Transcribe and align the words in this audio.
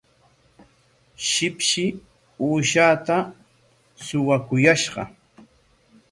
Shipshi 1.27 1.85
uushaata 2.45 3.15
suwakuyashqa. 4.05 5.01